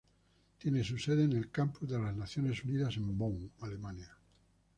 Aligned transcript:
Tiene 0.57 0.83
su 0.83 0.97
sede 0.97 1.25
en 1.25 1.33
el 1.33 1.51
Campus 1.51 1.87
de 1.87 1.99
las 1.99 2.15
Naciones 2.15 2.63
Unidas 2.63 2.97
en 2.97 3.15
Bonn, 3.15 3.51
Alemania. 3.61 4.09